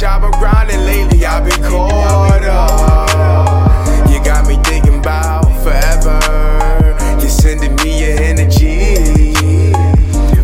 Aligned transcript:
job 0.00 0.24
of 0.24 0.32
grinding 0.32 0.80
lately, 0.80 1.24
I've 1.24 1.44
been 1.44 1.62
caught 1.62 2.42
up. 2.44 4.10
You 4.10 4.22
got 4.22 4.46
me 4.46 4.56
thinking 4.64 4.98
about 4.98 5.44
forever. 5.62 6.20
You're 7.18 7.30
sending 7.30 7.74
me 7.76 8.00
your 8.04 8.18
energy. 8.20 9.32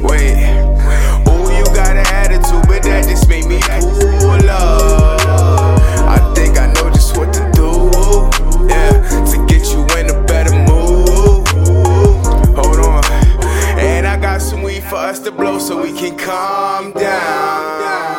Wait, 0.01 0.57
oh, 1.27 1.55
you 1.57 1.65
got 1.75 1.97
an 1.97 2.07
attitude, 2.07 2.67
but 2.67 2.83
that 2.85 3.05
just 3.07 3.29
made 3.29 3.45
me 3.45 3.61
cool 3.61 4.49
up. 4.49 5.21
I 6.09 6.33
think 6.35 6.59
I 6.59 6.73
know 6.73 6.89
just 6.91 7.17
what 7.19 7.33
to 7.35 7.41
do, 7.53 7.91
yeah, 8.69 9.03
to 9.33 9.47
get 9.47 9.67
you 9.71 9.83
in 9.99 10.09
a 10.09 10.25
better 10.25 10.55
mood. 10.55 11.47
Hold 12.57 12.79
on, 12.79 13.05
and 13.79 14.07
I 14.07 14.19
got 14.19 14.41
some 14.41 14.63
weed 14.63 14.83
for 14.85 14.97
us 14.97 15.19
to 15.21 15.31
blow 15.31 15.59
so 15.59 15.83
we 15.83 15.93
can 15.93 16.17
calm 16.17 16.93
down. 16.93 18.12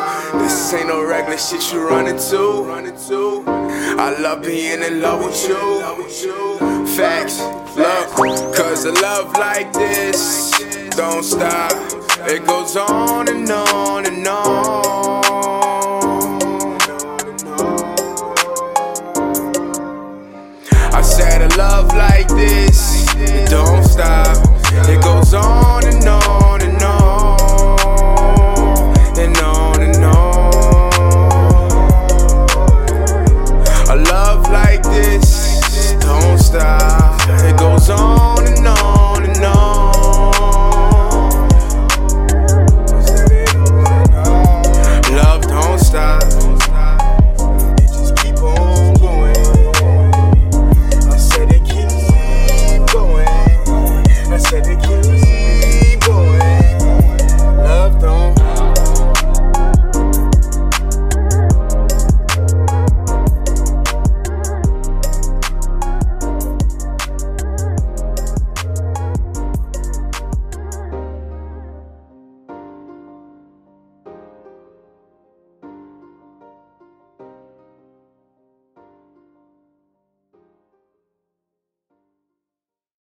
This 0.54 0.72
ain't 0.76 0.88
no 0.88 1.04
regular 1.04 1.36
shit 1.36 1.74
you 1.74 1.90
run 1.90 2.06
into. 2.06 3.44
I 3.98 4.16
love 4.20 4.44
being 4.44 4.84
in 4.84 5.02
love 5.02 5.26
with 5.26 5.50
you. 5.50 5.82
Facts, 6.96 7.40
love, 7.76 8.08
cause 8.56 8.86
a 8.86 8.92
love 9.02 9.34
like 9.34 9.74
this 9.74 10.52
don't 10.92 11.24
stop. 11.24 11.72
It 12.30 12.46
goes 12.46 12.78
on 12.78 13.30
and 13.30 13.50
on 13.50 14.06
and 14.06 14.28
on. 14.28 15.24
I 20.94 21.02
said 21.02 21.52
a 21.52 21.58
love 21.58 21.88
like 21.96 22.28
this 22.28 23.03
Song. 37.84 38.23